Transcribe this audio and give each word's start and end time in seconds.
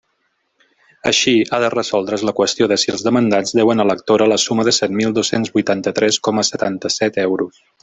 Així, 1.09 1.33
ha 1.51 1.59
de 1.63 1.69
resoldre's 1.73 2.23
la 2.29 2.33
qüestió 2.39 2.67
de 2.71 2.77
si 2.85 2.91
els 2.95 3.03
demandats 3.09 3.55
deuen 3.59 3.83
a 3.83 3.87
l'actora 3.91 4.29
la 4.33 4.41
suma 4.47 4.67
de 4.69 4.75
set 4.79 4.97
mil 5.03 5.15
dos-cents 5.19 5.55
huitanta-tres 5.59 6.19
coma 6.29 6.49
setanta-set 6.53 7.23
euros. 7.29 7.65